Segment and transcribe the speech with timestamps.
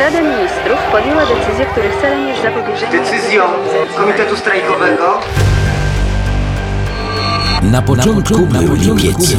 [0.00, 2.98] Rada Ministrów podjęła decyzję, których celem jest zapobieżenie...
[2.98, 3.44] Decyzją
[3.96, 5.20] Komitetu Strajkowego
[7.62, 9.36] Na początku, był lipiec.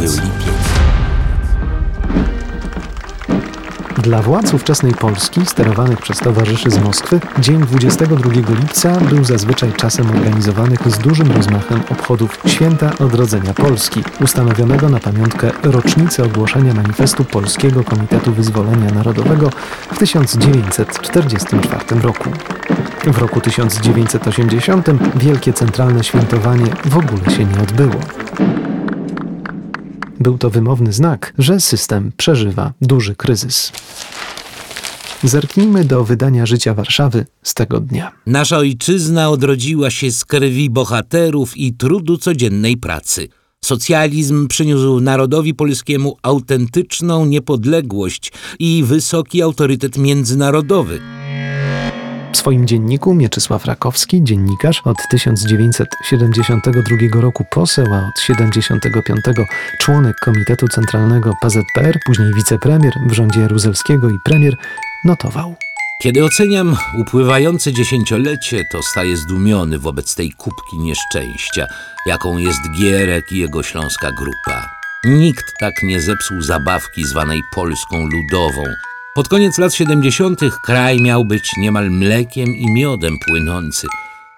[4.07, 8.29] Dla władz ówczesnej Polski, sterowanych przez towarzyszy z Moskwy, dzień 22
[8.59, 15.51] lipca był zazwyczaj czasem organizowanych z dużym rozmachem obchodów Święta Odrodzenia Polski, ustanowionego na pamiątkę
[15.63, 19.49] rocznicy ogłoszenia manifestu Polskiego Komitetu Wyzwolenia Narodowego
[19.91, 22.29] w 1944 roku.
[23.03, 28.26] W roku 1980 wielkie centralne świętowanie w ogóle się nie odbyło.
[30.27, 33.71] Był to wymowny znak, że system przeżywa duży kryzys.
[35.23, 38.11] Zerknijmy do wydania życia Warszawy z tego dnia.
[38.25, 43.27] Nasza ojczyzna odrodziła się z krwi bohaterów i trudu codziennej pracy.
[43.65, 51.16] Socjalizm przyniósł narodowi polskiemu autentyczną niepodległość i wysoki autorytet międzynarodowy.
[52.33, 59.19] W swoim dzienniku Mieczysław Rakowski, dziennikarz od 1972 roku poseł, a od 1975
[59.79, 64.55] członek Komitetu Centralnego PZPR, później wicepremier w rządzie Jaruzelskiego i premier,
[65.05, 65.55] notował.
[66.01, 71.67] Kiedy oceniam upływające dziesięciolecie, to staję zdumiony wobec tej kubki nieszczęścia,
[72.05, 74.69] jaką jest Gierek i jego śląska grupa.
[75.05, 78.63] Nikt tak nie zepsuł zabawki zwanej Polską Ludową.
[79.17, 80.39] Pod koniec lat 70.
[80.63, 83.87] kraj miał być niemal mlekiem i miodem płynący.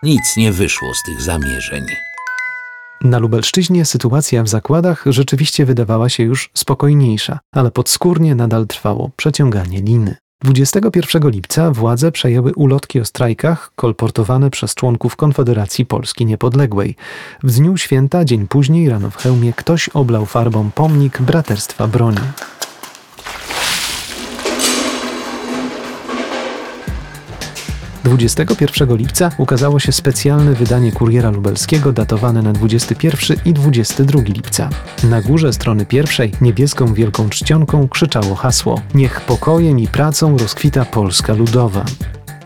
[0.03, 1.85] Nic nie wyszło z tych zamierzeń.
[3.01, 9.81] Na Lubelszczyźnie sytuacja w zakładach rzeczywiście wydawała się już spokojniejsza, ale podskórnie nadal trwało przeciąganie
[9.81, 10.15] liny.
[10.43, 16.95] 21 lipca władze przejęły ulotki o strajkach kolportowane przez członków Konfederacji Polski Niepodległej.
[17.43, 22.21] W dniu święta, dzień później, rano w hełmie, ktoś oblał farbą pomnik Braterstwa Broni.
[28.03, 34.69] 21 lipca ukazało się specjalne wydanie Kuriera Lubelskiego datowane na 21 i 22 lipca.
[35.03, 41.33] Na górze strony pierwszej niebieską wielką czcionką krzyczało hasło Niech pokojem i pracą rozkwita Polska
[41.33, 41.85] Ludowa.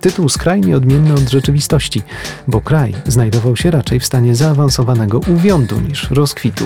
[0.02, 2.02] Tytuł skrajnie odmienny od rzeczywistości,
[2.48, 6.66] bo kraj znajdował się raczej w stanie zaawansowanego uwiądu niż rozkwitu.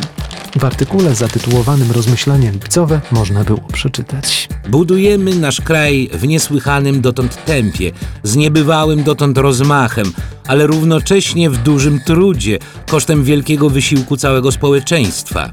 [0.56, 4.50] W artykule zatytułowanym Rozmyślania lipcowe można było przeczytać.
[4.70, 7.92] Budujemy nasz kraj w niesłychanym dotąd tempie,
[8.24, 10.14] z niebywałym dotąd rozmachem,
[10.48, 12.60] ale równocześnie w dużym trudzie,
[12.90, 15.52] kosztem wielkiego wysiłku całego społeczeństwa.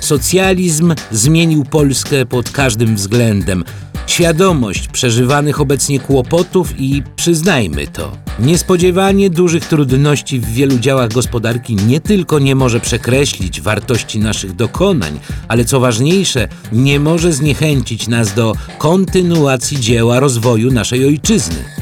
[0.00, 3.64] Socjalizm zmienił Polskę pod każdym względem.
[4.06, 12.00] Świadomość przeżywanych obecnie kłopotów i przyznajmy to, niespodziewanie dużych trudności w wielu działach gospodarki nie
[12.00, 18.52] tylko nie może przekreślić wartości naszych dokonań, ale co ważniejsze, nie może zniechęcić nas do
[18.78, 21.73] kontynuacji dzieła rozwoju naszej ojczyzny.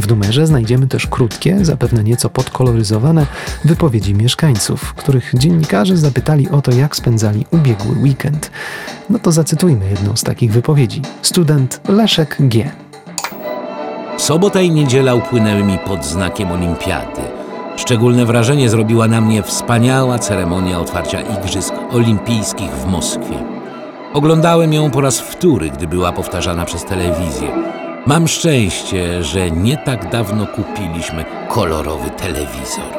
[0.00, 3.26] W numerze znajdziemy też krótkie, zapewne nieco podkoloryzowane
[3.64, 8.50] wypowiedzi mieszkańców, których dziennikarze zapytali o to, jak spędzali ubiegły weekend.
[9.10, 11.02] No to zacytujmy jedną z takich wypowiedzi.
[11.22, 12.70] Student Leszek G.
[14.16, 17.22] Sobota i niedziela upłynęły mi pod znakiem olimpiady.
[17.76, 23.44] Szczególne wrażenie zrobiła na mnie wspaniała ceremonia otwarcia Igrzysk Olimpijskich w Moskwie.
[24.14, 27.48] Oglądałem ją po raz wtóry, gdy była powtarzana przez telewizję.
[28.08, 32.97] Mam szczęście, że nie tak dawno kupiliśmy kolorowy telewizor.